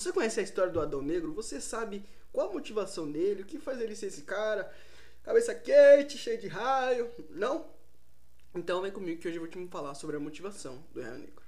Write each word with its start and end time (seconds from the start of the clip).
Você 0.00 0.12
conhece 0.14 0.40
a 0.40 0.42
história 0.42 0.72
do 0.72 0.80
Adão 0.80 1.02
Negro? 1.02 1.34
Você 1.34 1.60
sabe 1.60 2.02
qual 2.32 2.48
a 2.48 2.52
motivação 2.54 3.12
dele? 3.12 3.42
O 3.42 3.44
que 3.44 3.58
faz 3.58 3.78
ele 3.82 3.94
ser 3.94 4.06
esse 4.06 4.22
cara? 4.22 4.72
Cabeça 5.22 5.54
quente, 5.54 6.16
cheio 6.16 6.40
de 6.40 6.48
raio? 6.48 7.10
Não? 7.28 7.66
Então 8.54 8.80
vem 8.80 8.90
comigo 8.90 9.20
que 9.20 9.28
hoje 9.28 9.36
eu 9.36 9.42
vou 9.42 9.50
te 9.50 9.68
falar 9.68 9.94
sobre 9.94 10.16
a 10.16 10.18
motivação 10.18 10.82
do 10.94 11.02
Raio 11.02 11.18
Negro. 11.18 11.42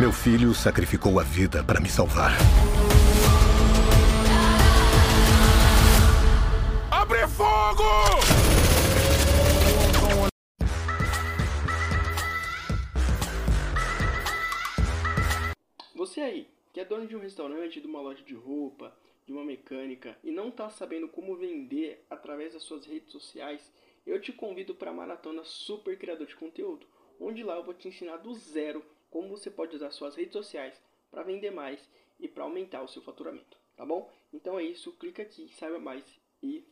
Meu 0.00 0.10
filho 0.10 0.52
sacrificou 0.52 1.20
a 1.20 1.22
vida 1.22 1.62
para 1.62 1.78
me 1.78 1.88
salvar. 1.88 2.36
Abre 6.90 7.28
fogo! 7.28 8.59
Você 16.20 16.24
aí, 16.24 16.50
que 16.70 16.78
é 16.78 16.84
dono 16.84 17.06
de 17.06 17.16
um 17.16 17.20
restaurante, 17.20 17.80
de 17.80 17.86
uma 17.86 18.02
loja 18.02 18.22
de 18.22 18.34
roupa, 18.34 18.94
de 19.24 19.32
uma 19.32 19.42
mecânica 19.42 20.18
e 20.22 20.30
não 20.30 20.50
está 20.50 20.68
sabendo 20.68 21.08
como 21.08 21.34
vender 21.34 22.04
através 22.10 22.52
das 22.52 22.62
suas 22.62 22.84
redes 22.84 23.10
sociais, 23.10 23.72
eu 24.06 24.20
te 24.20 24.30
convido 24.30 24.74
para 24.74 24.90
a 24.90 24.92
Maratona 24.94 25.42
Super 25.44 25.98
Criador 25.98 26.26
de 26.26 26.36
Conteúdo, 26.36 26.86
onde 27.18 27.42
lá 27.42 27.56
eu 27.56 27.64
vou 27.64 27.72
te 27.72 27.88
ensinar 27.88 28.18
do 28.18 28.34
zero 28.34 28.84
como 29.08 29.30
você 29.30 29.50
pode 29.50 29.74
usar 29.74 29.90
suas 29.92 30.14
redes 30.14 30.34
sociais 30.34 30.78
para 31.10 31.22
vender 31.22 31.52
mais 31.52 31.88
e 32.18 32.28
para 32.28 32.44
aumentar 32.44 32.82
o 32.82 32.88
seu 32.88 33.00
faturamento, 33.00 33.56
tá 33.74 33.86
bom? 33.86 34.12
Então 34.30 34.58
é 34.58 34.62
isso, 34.62 34.92
clica 34.98 35.22
aqui, 35.22 35.48
saiba 35.58 35.78
mais 35.78 36.04
e 36.42 36.68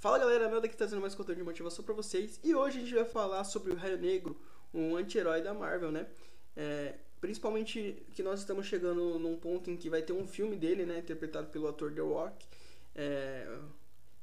Fala 0.00 0.18
galera, 0.18 0.48
meu 0.48 0.60
daqui 0.60 0.76
trazendo 0.76 1.00
mais 1.00 1.14
conteúdo 1.14 1.38
de 1.38 1.44
motivação 1.44 1.84
para 1.84 1.94
vocês 1.94 2.40
e 2.42 2.52
hoje 2.52 2.78
a 2.78 2.80
gente 2.80 2.94
vai 2.96 3.04
falar 3.04 3.44
sobre 3.44 3.70
o 3.70 3.76
Raio 3.76 3.96
Negro, 3.96 4.36
um 4.74 4.96
anti-herói 4.96 5.40
da 5.40 5.54
Marvel, 5.54 5.92
né? 5.92 6.10
É, 6.56 6.98
Principalmente 7.20 8.06
que 8.12 8.22
nós 8.22 8.40
estamos 8.40 8.66
chegando 8.66 9.18
num 9.18 9.36
ponto 9.36 9.70
em 9.70 9.76
que 9.76 9.90
vai 9.90 10.02
ter 10.02 10.12
um 10.12 10.26
filme 10.26 10.56
dele, 10.56 10.86
né, 10.86 10.98
interpretado 10.98 11.48
pelo 11.48 11.66
ator 11.66 11.92
The 11.92 12.00
Rock, 12.00 12.46
é, 12.94 13.58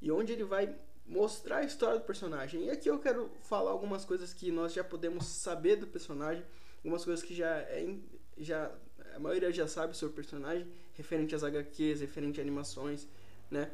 e 0.02 0.12
onde 0.12 0.32
ele 0.34 0.44
vai 0.44 0.74
mostrar 1.06 1.58
a 1.58 1.64
história 1.64 2.00
do 2.00 2.06
personagem. 2.06 2.66
E 2.66 2.70
aqui 2.70 2.90
eu 2.90 3.00
quero 3.00 3.30
falar 3.42 3.72
algumas 3.72 4.06
coisas 4.06 4.34
que 4.34 4.52
nós 4.52 4.74
já 4.74 4.84
podemos 4.84 5.26
saber 5.26 5.76
do 5.76 5.88
personagem, 5.88 6.44
algumas 6.78 7.04
coisas 7.04 7.24
que 7.24 7.36
já 7.36 7.50
é, 7.50 7.96
já 8.38 8.72
a 9.16 9.20
maioria 9.20 9.52
já 9.52 9.68
sabe 9.68 9.96
sobre 9.96 10.14
o 10.14 10.16
personagem, 10.16 10.68
referente 10.94 11.34
às 11.34 11.44
HQs, 11.44 12.02
referente 12.02 12.40
a 12.40 12.44
animações, 12.44 13.08
né? 13.50 13.72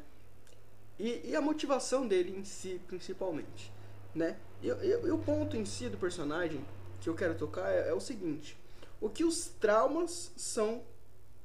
E, 0.98 1.30
e 1.30 1.36
a 1.36 1.40
motivação 1.40 2.06
dele 2.06 2.36
em 2.36 2.44
si, 2.44 2.80
principalmente, 2.86 3.72
né? 4.14 4.38
E, 4.62 4.68
e, 4.68 4.90
e, 4.90 5.10
o 5.10 5.18
ponto 5.18 5.56
em 5.56 5.64
si 5.64 5.88
do 5.88 5.98
personagem 5.98 6.64
que 7.00 7.08
eu 7.08 7.14
quero 7.14 7.34
tocar 7.34 7.70
é, 7.72 7.88
é 7.88 7.92
o 7.92 8.00
seguinte: 8.00 8.56
o 9.02 9.10
que 9.10 9.24
os 9.24 9.46
traumas 9.46 10.32
são 10.36 10.84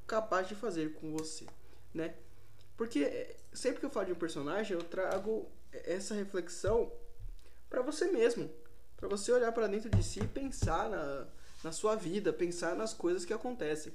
capazes 0.06 0.50
de 0.50 0.56
fazer 0.56 0.94
com 0.94 1.12
você, 1.12 1.46
né? 1.92 2.14
Porque 2.78 3.00
eh, 3.00 3.36
sempre 3.52 3.80
que 3.80 3.86
eu 3.88 3.90
falo 3.90 4.06
de 4.06 4.12
um 4.12 4.16
personagem, 4.16 4.78
eu 4.78 4.84
trago 4.84 5.50
essa 5.72 6.14
reflexão 6.14 6.92
para 7.68 7.82
você 7.82 8.12
mesmo, 8.12 8.48
para 8.96 9.10
você 9.10 9.32
olhar 9.32 9.52
para 9.52 9.66
dentro 9.66 9.90
de 9.90 10.04
si 10.04 10.20
e 10.20 10.28
pensar 10.28 10.88
na, 10.88 11.28
na 11.64 11.72
sua 11.72 11.96
vida, 11.96 12.32
pensar 12.32 12.76
nas 12.76 12.94
coisas 12.94 13.26
que 13.26 13.34
acontecem. 13.34 13.92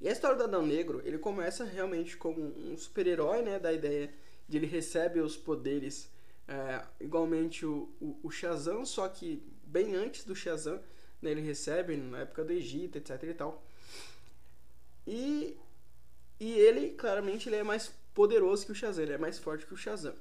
E 0.00 0.08
a 0.08 0.12
história 0.12 0.36
do 0.36 0.44
Adão 0.44 0.64
Negro, 0.64 1.02
ele 1.04 1.18
começa 1.18 1.64
realmente 1.64 2.16
como 2.16 2.40
um 2.40 2.78
super-herói, 2.78 3.42
né? 3.42 3.58
Da 3.58 3.72
ideia 3.72 4.14
de 4.48 4.58
ele 4.58 4.66
recebe 4.66 5.20
os 5.20 5.36
poderes 5.36 6.08
é, 6.46 6.84
igualmente 7.00 7.66
o, 7.66 7.90
o, 8.00 8.16
o 8.22 8.30
Shazam, 8.30 8.86
só 8.86 9.08
que 9.08 9.42
bem 9.64 9.96
antes 9.96 10.24
do 10.24 10.36
Shazam, 10.36 10.80
né, 11.22 11.30
ele 11.30 11.40
recebe 11.40 11.96
na 11.96 12.18
época 12.18 12.44
do 12.44 12.52
Egito, 12.52 12.98
etc 12.98 13.22
e 13.22 13.34
tal. 13.34 13.62
E, 15.06 15.56
e 16.38 16.52
ele, 16.52 16.90
claramente, 16.90 17.48
ele 17.48 17.56
é 17.56 17.62
mais 17.62 17.92
poderoso 18.12 18.66
que 18.66 18.72
o 18.72 18.74
Shazam, 18.74 19.04
ele 19.04 19.12
é 19.12 19.18
mais 19.18 19.38
forte 19.38 19.64
que 19.64 19.72
o 19.72 19.76
Shazam. 19.76 20.14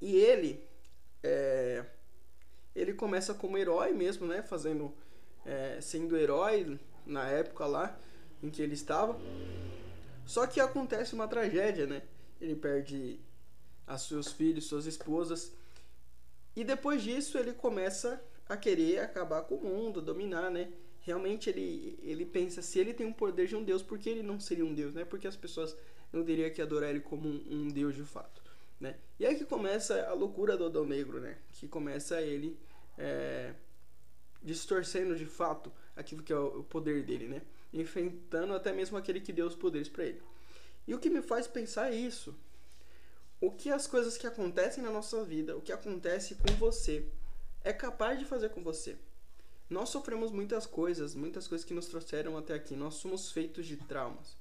E 0.00 0.16
ele, 0.16 0.62
é, 1.22 1.84
ele 2.74 2.92
começa 2.92 3.32
como 3.32 3.56
herói 3.56 3.92
mesmo, 3.92 4.26
né, 4.26 4.42
fazendo, 4.42 4.92
é, 5.46 5.80
sendo 5.80 6.16
herói 6.16 6.78
na 7.06 7.28
época 7.28 7.66
lá 7.66 7.98
em 8.42 8.50
que 8.50 8.60
ele 8.60 8.74
estava. 8.74 9.18
Só 10.26 10.46
que 10.46 10.60
acontece 10.60 11.14
uma 11.14 11.28
tragédia, 11.28 11.86
né? 11.86 12.02
Ele 12.40 12.54
perde 12.54 13.20
seus 13.98 14.32
filhos, 14.32 14.66
suas 14.66 14.86
esposas. 14.86 15.52
E 16.54 16.64
depois 16.64 17.02
disso 17.02 17.36
ele 17.36 17.52
começa 17.52 18.22
a 18.50 18.56
querer 18.56 18.98
acabar 18.98 19.42
com 19.42 19.54
o 19.54 19.64
mundo, 19.64 20.02
dominar, 20.02 20.50
né? 20.50 20.72
Realmente 21.02 21.48
ele, 21.48 21.96
ele 22.02 22.26
pensa, 22.26 22.60
se 22.60 22.80
ele 22.80 22.92
tem 22.92 23.06
um 23.06 23.12
poder 23.12 23.46
de 23.46 23.54
um 23.54 23.62
Deus, 23.62 23.80
por 23.80 23.96
que 23.96 24.10
ele 24.10 24.24
não 24.24 24.40
seria 24.40 24.66
um 24.66 24.74
Deus, 24.74 24.92
né? 24.92 25.04
Porque 25.04 25.28
as 25.28 25.36
pessoas 25.36 25.76
não 26.12 26.24
teriam 26.24 26.50
que 26.50 26.60
adorar 26.60 26.90
ele 26.90 26.98
como 26.98 27.28
um, 27.28 27.44
um 27.48 27.68
Deus 27.68 27.94
de 27.94 28.02
fato, 28.02 28.42
né? 28.80 28.96
E 29.20 29.24
aí 29.24 29.36
que 29.36 29.44
começa 29.44 30.04
a 30.04 30.12
loucura 30.14 30.56
do 30.56 30.66
Adão 30.66 30.84
Negro, 30.84 31.20
né? 31.20 31.38
Que 31.52 31.68
começa 31.68 32.20
ele 32.20 32.58
é, 32.98 33.54
distorcendo 34.42 35.14
de 35.14 35.26
fato 35.26 35.72
aquilo 35.94 36.24
que 36.24 36.32
é 36.32 36.36
o 36.36 36.64
poder 36.64 37.04
dele, 37.04 37.28
né? 37.28 37.42
Enfrentando 37.72 38.52
até 38.52 38.72
mesmo 38.72 38.98
aquele 38.98 39.20
que 39.20 39.32
deu 39.32 39.46
os 39.46 39.54
poderes 39.54 39.88
para 39.88 40.06
ele. 40.06 40.20
E 40.88 40.94
o 40.94 40.98
que 40.98 41.08
me 41.08 41.22
faz 41.22 41.46
pensar 41.46 41.92
é 41.92 41.94
isso. 41.94 42.34
O 43.40 43.52
que 43.52 43.70
as 43.70 43.86
coisas 43.86 44.18
que 44.18 44.26
acontecem 44.26 44.82
na 44.82 44.90
nossa 44.90 45.22
vida, 45.22 45.56
o 45.56 45.60
que 45.60 45.70
acontece 45.70 46.34
com 46.34 46.52
você, 46.56 47.06
é 47.62 47.72
capaz 47.72 48.18
de 48.18 48.24
fazer 48.24 48.50
com 48.50 48.62
você. 48.62 48.96
Nós 49.68 49.88
sofremos 49.88 50.32
muitas 50.32 50.66
coisas, 50.66 51.14
muitas 51.14 51.46
coisas 51.46 51.64
que 51.64 51.74
nos 51.74 51.86
trouxeram 51.86 52.36
até 52.36 52.54
aqui. 52.54 52.74
Nós 52.74 52.94
somos 52.94 53.30
feitos 53.30 53.66
de 53.66 53.76
traumas. 53.76 54.36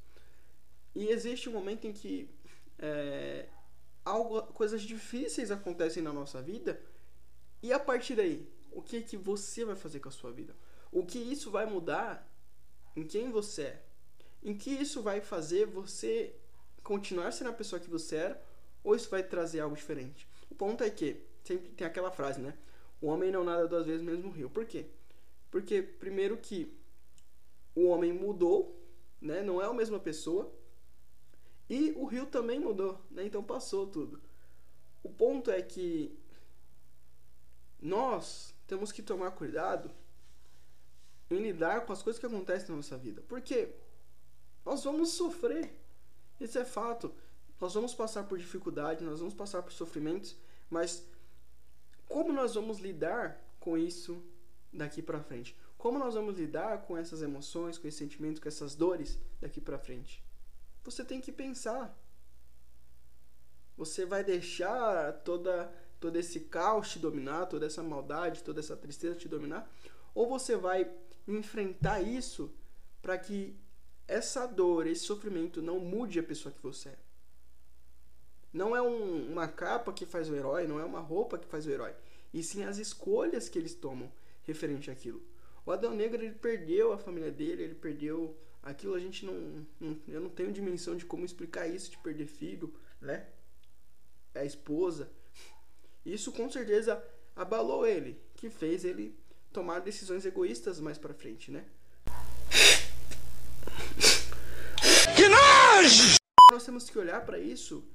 E 0.96 1.08
existe 1.08 1.48
um 1.48 1.54
momento 1.54 1.86
em 1.86 1.94
que 1.94 2.30
é, 2.80 3.48
algo, 4.04 4.42
coisas 4.54 4.82
difíceis 4.82 5.52
acontecem 5.52 6.02
na 6.02 6.12
nossa 6.12 6.42
vida. 6.42 6.82
E 7.62 7.72
a 7.72 7.80
partir 7.80 8.16
daí, 8.16 8.50
o 8.72 8.82
que, 8.82 8.98
é 8.98 9.02
que 9.02 9.18
você 9.18 9.64
vai 9.64 9.76
fazer 9.76 10.00
com 10.00 10.10
a 10.10 10.12
sua 10.12 10.32
vida? 10.32 10.56
O 10.92 11.06
que 11.06 11.20
isso 11.20 11.52
vai 11.52 11.66
mudar 11.66 12.28
em 12.96 13.04
quem 13.04 13.30
você 13.30 13.62
é? 13.64 13.84
Em 14.42 14.58
que 14.58 14.72
isso 14.72 15.02
vai 15.02 15.22
fazer 15.22 15.68
você 15.68 16.36
continuar 16.82 17.32
sendo 17.32 17.52
a 17.52 17.54
pessoa 17.54 17.80
que 17.80 17.90
você 17.90 18.16
era? 18.16 18.44
Ou 18.84 18.96
isso 18.96 19.10
vai 19.10 19.22
trazer 19.22 19.60
algo 19.60 19.76
diferente? 19.76 20.28
O 20.50 20.56
ponto 20.56 20.84
é 20.84 20.90
que, 20.90 21.22
sempre 21.44 21.70
tem 21.70 21.86
aquela 21.86 22.10
frase, 22.10 22.40
né? 22.40 22.58
O 23.02 23.08
homem 23.08 23.32
não 23.32 23.44
nada 23.44 23.68
duas 23.68 23.86
vezes 23.86 24.02
no 24.02 24.12
mesmo 24.12 24.30
rio. 24.32 24.50
Por 24.50 24.66
quê? 24.66 24.86
Porque, 25.50 25.82
primeiro, 25.82 26.38
que 26.38 26.78
o 27.76 27.88
homem 27.88 28.12
mudou, 28.12 28.78
né? 29.22 29.42
não 29.42 29.62
é 29.62 29.66
a 29.66 29.74
mesma 29.74 30.00
pessoa. 30.00 30.52
E 31.70 31.92
o 31.92 32.06
rio 32.06 32.26
também 32.26 32.60
mudou, 32.60 33.00
né? 33.12 33.26
então 33.26 33.44
passou 33.44 33.88
tudo. 33.88 34.22
O 35.04 35.10
ponto 35.10 35.50
é 35.52 35.62
que 35.62 36.18
nós 37.82 38.54
temos 38.68 38.92
que 38.92 39.02
tomar 39.02 39.32
cuidado 39.32 39.90
em 41.30 41.38
lidar 41.38 41.86
com 41.86 41.94
as 41.94 42.02
coisas 42.02 42.20
que 42.20 42.26
acontecem 42.26 42.70
na 42.70 42.78
nossa 42.78 42.98
vida. 42.98 43.24
Porque 43.28 43.74
nós 44.66 44.84
vamos 44.84 45.10
sofrer. 45.10 45.74
Isso 46.40 46.58
é 46.58 46.66
fato. 46.66 47.14
Nós 47.60 47.74
vamos 47.74 47.94
passar 47.94 48.24
por 48.24 48.38
dificuldade, 48.38 49.04
nós 49.04 49.20
vamos 49.20 49.34
passar 49.34 49.62
por 49.62 49.72
sofrimentos, 49.72 50.36
mas 50.70 51.06
como 52.10 52.34
nós 52.34 52.56
vamos 52.56 52.80
lidar 52.80 53.40
com 53.60 53.78
isso 53.78 54.22
daqui 54.74 55.02
para 55.02 55.22
frente? 55.22 55.56
Como 55.78 55.98
nós 55.98 56.16
vamos 56.16 56.38
lidar 56.38 56.82
com 56.82 56.98
essas 56.98 57.22
emoções, 57.22 57.78
com 57.78 57.88
esses 57.88 57.98
sentimentos, 57.98 58.42
com 58.42 58.50
essas 58.50 58.76
dores 58.76 59.18
daqui 59.40 59.62
para 59.62 59.78
frente? 59.78 60.22
Você 60.84 61.06
tem 61.06 61.22
que 61.22 61.32
pensar. 61.32 61.98
Você 63.78 64.06
vai 64.06 64.24
deixar 64.24 65.14
toda 65.24 65.72
todo 66.00 66.16
esse 66.16 66.42
caos 66.42 66.90
te 66.90 67.00
dominar, 67.00 67.46
toda 67.46 67.66
essa 67.66 67.84
maldade, 67.84 68.44
toda 68.44 68.60
essa 68.60 68.76
tristeza 68.76 69.16
te 69.16 69.28
dominar? 69.28 69.70
Ou 70.16 70.28
você 70.28 70.56
vai 70.56 70.90
enfrentar 71.28 72.02
isso 72.02 72.52
para 73.02 73.18
que 73.18 73.56
essa 74.08 74.48
dor, 74.48 74.88
esse 74.88 75.06
sofrimento 75.06 75.62
não 75.62 75.80
mude 75.80 76.20
a 76.20 76.24
pessoa 76.24 76.54
que 76.54 76.62
você 76.62 76.90
é? 76.90 76.98
Não 78.52 78.76
é 78.76 78.82
um, 78.82 79.32
uma 79.32 79.48
capa 79.48 79.94
que 79.94 80.06
faz 80.06 80.30
o 80.30 80.36
herói, 80.36 80.68
não 80.68 80.80
é 80.80 80.84
uma 80.84 81.00
roupa 81.00 81.38
que 81.38 81.48
faz 81.48 81.66
o 81.68 81.72
herói, 81.72 81.94
e 82.34 82.42
sim 82.44 82.64
as 82.64 82.78
escolhas 82.78 83.48
que 83.48 83.60
eles 83.60 83.76
tomam 83.76 84.12
referente 84.44 84.90
àquilo. 84.90 85.22
O 85.66 85.72
Adão 85.72 85.94
Negro 85.94 86.22
ele 86.22 86.34
perdeu 86.34 86.92
a 86.92 86.98
família 86.98 87.32
dele, 87.32 87.62
ele 87.62 87.76
perdeu 87.76 88.36
aquilo. 88.64 88.96
A 88.96 89.00
gente 89.00 89.24
não, 89.26 89.68
não, 89.80 90.00
eu 90.08 90.20
não 90.20 90.30
tenho 90.30 90.52
dimensão 90.52 90.96
de 90.96 91.06
como 91.06 91.26
explicar 91.26 91.68
isso 91.68 91.92
de 91.92 91.98
perder 92.00 92.26
filho, 92.26 92.74
né? 93.00 93.28
A 94.34 94.44
esposa. 94.44 95.12
Isso 96.04 96.32
com 96.32 96.50
certeza 96.50 97.04
abalou 97.36 97.86
ele, 97.86 98.20
que 98.36 98.50
fez 98.50 98.84
ele 98.84 99.16
tomar 99.54 99.80
decisões 99.80 100.26
egoístas 100.26 100.80
mais 100.80 100.98
para 100.98 101.14
frente, 101.14 101.52
né? 101.52 101.66
Que 105.16 105.28
nojo! 105.28 106.18
Nós 106.52 106.66
temos 106.66 106.90
que 106.90 106.98
olhar 106.98 107.24
para 107.26 107.38
isso 107.38 107.88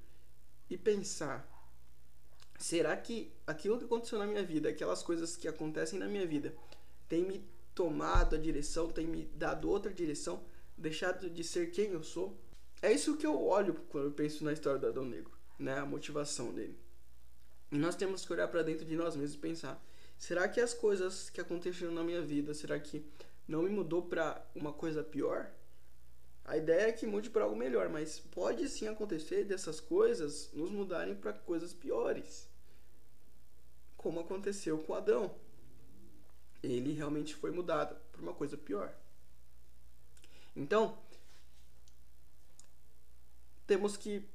e 0.69 0.77
pensar: 0.77 1.49
será 2.59 2.97
que 2.97 3.33
aquilo 3.47 3.79
que 3.79 3.85
aconteceu 3.85 4.19
na 4.19 4.27
minha 4.27 4.43
vida, 4.43 4.69
aquelas 4.69 5.03
coisas 5.03 5.37
que 5.37 5.49
acontecem 5.49 5.99
na 5.99 6.07
minha 6.07 6.27
vida, 6.27 6.55
tem 7.09 7.23
me 7.25 7.45
tomado 7.75 8.37
a 8.37 8.39
direção, 8.39 8.89
tem 8.89 9.07
me 9.07 9.25
dado 9.35 9.69
outra 9.69 9.93
direção, 9.93 10.43
deixado 10.77 11.29
de 11.29 11.45
ser 11.45 11.71
quem 11.71 11.91
eu 11.91 12.03
sou. 12.03 12.39
É 12.81 12.93
isso 12.93 13.17
que 13.17 13.27
eu 13.27 13.41
olho 13.43 13.75
quando 13.89 14.07
eu 14.07 14.13
penso 14.13 14.45
na 14.45 14.53
história 14.53 14.79
do 14.79 14.87
Adão 14.87 15.05
Negro, 15.05 15.33
né? 15.59 15.79
A 15.79 15.87
motivação 15.87 16.53
dele. 16.53 16.79
E 17.73 17.79
nós 17.79 17.97
temos 17.97 18.25
que 18.25 18.33
olhar 18.33 18.49
para 18.49 18.63
dentro 18.63 18.85
de 18.85 18.95
nós 18.95 19.17
mesmos 19.17 19.35
e 19.35 19.39
pensar: 19.39 19.85
será 20.19 20.49
que 20.49 20.61
as 20.61 20.73
coisas 20.75 21.31
que 21.31 21.41
aconteceram 21.41 21.93
na 21.93 22.05
minha 22.05 22.23
vida, 22.23 22.55
será 22.55 22.79
que 22.79 23.05
não 23.49 23.63
me 23.63 23.71
mudou 23.71 24.03
para 24.03 24.45
uma 24.55 24.73
coisa 24.73 25.03
pior? 25.03 25.51
A 26.45 26.57
ideia 26.59 26.89
é 26.89 26.93
que 26.93 27.07
mude 27.07 27.31
para 27.31 27.45
algo 27.45 27.57
melhor, 27.57 27.89
mas 27.89 28.21
pode 28.21 28.69
sim 28.69 28.87
acontecer 28.87 29.45
dessas 29.45 29.81
coisas 29.81 30.51
nos 30.53 30.71
mudarem 30.71 31.15
para 31.15 31.33
coisas 31.33 31.73
piores. 31.73 32.49
Como 33.97 34.21
aconteceu 34.21 34.79
com 34.79 34.95
Adão. 34.95 35.35
Ele 36.63 36.93
realmente 36.93 37.35
foi 37.35 37.51
mudado 37.51 37.97
para 38.13 38.21
uma 38.21 38.35
coisa 38.35 38.57
pior. 38.57 38.95
Então, 40.55 40.99
temos 43.67 43.97
que 43.97 44.29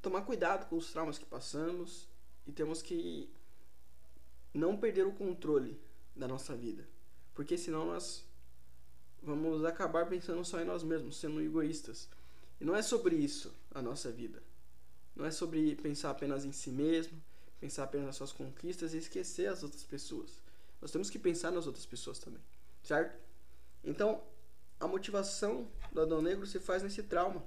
tomar 0.00 0.22
cuidado 0.22 0.68
com 0.68 0.76
os 0.76 0.90
traumas 0.90 1.18
que 1.18 1.24
passamos 1.24 2.08
e 2.46 2.52
temos 2.52 2.80
que 2.80 3.30
não 4.52 4.76
perder 4.76 5.06
o 5.06 5.12
controle 5.12 5.80
da 6.14 6.26
nossa 6.26 6.56
vida, 6.56 6.88
porque 7.34 7.58
senão 7.58 7.86
nós 7.86 8.24
vamos 9.22 9.64
acabar 9.64 10.06
pensando 10.06 10.44
só 10.44 10.60
em 10.60 10.64
nós 10.64 10.82
mesmos, 10.82 11.18
sendo 11.18 11.40
egoístas. 11.40 12.08
E 12.60 12.64
não 12.64 12.74
é 12.74 12.82
sobre 12.82 13.16
isso 13.16 13.54
a 13.74 13.82
nossa 13.82 14.10
vida. 14.10 14.42
Não 15.14 15.24
é 15.24 15.30
sobre 15.30 15.74
pensar 15.76 16.10
apenas 16.10 16.44
em 16.44 16.52
si 16.52 16.70
mesmo, 16.70 17.20
pensar 17.60 17.84
apenas 17.84 18.06
nas 18.06 18.16
suas 18.16 18.32
conquistas 18.32 18.94
e 18.94 18.98
esquecer 18.98 19.46
as 19.48 19.62
outras 19.62 19.82
pessoas. 19.82 20.42
Nós 20.80 20.90
temos 20.90 21.08
que 21.08 21.18
pensar 21.18 21.50
nas 21.50 21.66
outras 21.66 21.86
pessoas 21.86 22.18
também, 22.18 22.42
certo? 22.82 23.18
Então, 23.82 24.22
a 24.78 24.86
motivação 24.86 25.68
do 25.90 26.02
Adão 26.02 26.20
Negro 26.20 26.46
se 26.46 26.60
faz 26.60 26.82
nesse 26.82 27.02
trauma, 27.02 27.42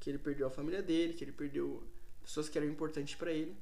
que 0.00 0.08
ele 0.08 0.18
perdeu 0.18 0.46
a 0.46 0.50
família 0.50 0.82
dele, 0.82 1.12
que 1.12 1.24
ele 1.24 1.32
perdeu 1.32 1.86
pessoas 2.22 2.48
que 2.48 2.56
eram 2.56 2.68
importantes 2.68 3.14
para 3.14 3.32
ele. 3.32 3.56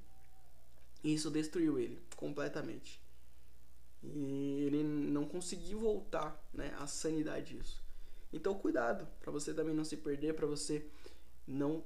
E 1.02 1.14
isso 1.14 1.30
destruiu 1.30 1.78
ele 1.78 2.00
completamente. 2.16 3.00
E 4.02 4.64
ele 4.64 4.82
não 4.82 5.24
conseguiu 5.24 5.80
voltar, 5.80 6.40
né, 6.52 6.74
à 6.78 6.86
sanidade 6.86 7.56
disso. 7.56 7.82
Então 8.32 8.54
cuidado, 8.54 9.06
para 9.20 9.32
você 9.32 9.54
também 9.54 9.74
não 9.74 9.84
se 9.84 9.96
perder, 9.96 10.34
para 10.34 10.46
você 10.46 10.86
não 11.46 11.84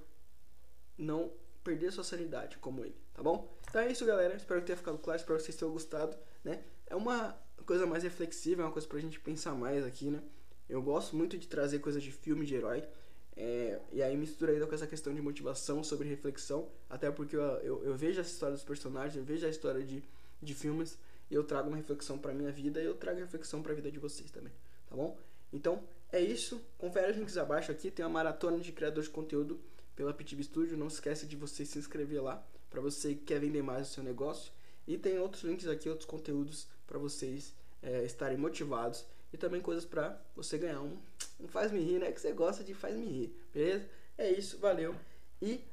não 0.96 1.32
perder 1.64 1.92
sua 1.92 2.04
sanidade 2.04 2.58
como 2.58 2.84
ele, 2.84 2.96
tá 3.14 3.22
bom? 3.22 3.50
Então 3.68 3.80
é 3.80 3.90
isso, 3.90 4.04
galera. 4.04 4.34
Espero 4.34 4.60
que 4.60 4.66
tenha 4.66 4.76
ficado 4.76 4.98
claro, 4.98 5.18
espero 5.18 5.38
que 5.38 5.44
vocês 5.44 5.56
tenham 5.56 5.72
gostado, 5.72 6.16
né? 6.44 6.62
É 6.86 6.96
uma 6.96 7.38
coisa 7.64 7.86
mais 7.86 8.02
reflexiva, 8.02 8.62
é 8.62 8.64
uma 8.64 8.72
coisa 8.72 8.88
pra 8.88 8.98
gente 8.98 9.20
pensar 9.20 9.54
mais 9.54 9.84
aqui, 9.84 10.10
né? 10.10 10.22
Eu 10.68 10.82
gosto 10.82 11.16
muito 11.16 11.38
de 11.38 11.46
trazer 11.46 11.78
coisas 11.80 12.02
de 12.02 12.10
filme 12.10 12.46
de 12.46 12.54
herói. 12.54 12.84
É, 13.36 13.80
e 13.92 14.02
aí 14.02 14.16
mistura 14.16 14.52
ainda 14.52 14.66
com 14.66 14.74
essa 14.74 14.86
questão 14.86 15.14
de 15.14 15.22
motivação 15.22 15.82
sobre 15.82 16.08
reflexão, 16.08 16.68
até 16.88 17.10
porque 17.10 17.36
eu, 17.36 17.40
eu, 17.40 17.84
eu 17.84 17.96
vejo 17.96 18.18
a 18.18 18.22
história 18.22 18.54
dos 18.54 18.64
personagens, 18.64 19.16
eu 19.16 19.24
vejo 19.24 19.46
a 19.46 19.48
história 19.48 19.82
de, 19.82 20.02
de 20.42 20.54
filmes, 20.54 20.98
eu 21.34 21.44
trago 21.44 21.68
uma 21.68 21.76
reflexão 21.76 22.18
para 22.18 22.32
minha 22.32 22.50
vida 22.50 22.80
e 22.80 22.84
eu 22.84 22.94
trago 22.94 23.18
reflexão 23.18 23.62
para 23.62 23.72
a 23.72 23.74
vida 23.74 23.90
de 23.90 23.98
vocês 23.98 24.30
também, 24.30 24.52
tá 24.88 24.96
bom? 24.96 25.16
Então, 25.52 25.82
é 26.12 26.20
isso. 26.20 26.60
Confere 26.78 27.12
os 27.12 27.16
links 27.16 27.36
abaixo 27.36 27.70
aqui, 27.70 27.90
tem 27.90 28.04
uma 28.04 28.10
maratona 28.10 28.58
de 28.58 28.72
criador 28.72 29.02
de 29.02 29.10
conteúdo 29.10 29.60
pela 29.94 30.12
PTV 30.12 30.42
Studio, 30.44 30.76
não 30.76 30.88
esquece 30.88 31.26
de 31.26 31.36
você 31.36 31.64
se 31.64 31.78
inscrever 31.78 32.22
lá 32.22 32.44
para 32.68 32.80
você 32.80 33.14
que 33.14 33.24
quer 33.24 33.40
vender 33.40 33.62
mais 33.62 33.88
o 33.88 33.92
seu 33.92 34.02
negócio. 34.02 34.52
E 34.86 34.96
tem 34.96 35.18
outros 35.18 35.42
links 35.42 35.66
aqui, 35.66 35.88
outros 35.88 36.08
conteúdos 36.08 36.66
para 36.86 36.98
vocês 36.98 37.54
é, 37.82 38.04
estarem 38.04 38.38
motivados 38.38 39.04
e 39.32 39.36
também 39.36 39.60
coisas 39.60 39.84
para 39.84 40.20
você 40.34 40.58
ganhar 40.58 40.80
um, 40.80 40.96
um 41.40 41.48
faz-me 41.48 41.80
rir, 41.80 41.98
né? 41.98 42.10
Que 42.10 42.20
você 42.20 42.32
gosta 42.32 42.64
de 42.64 42.74
faz-me 42.74 43.06
rir, 43.06 43.36
beleza? 43.52 43.88
É 44.18 44.30
isso, 44.30 44.58
valeu. 44.58 44.94
E 45.40 45.64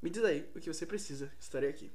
me 0.00 0.10
diz 0.10 0.24
aí 0.24 0.48
o 0.54 0.60
que 0.60 0.72
você 0.72 0.86
precisa, 0.86 1.30
estarei 1.38 1.68
aqui. 1.68 1.90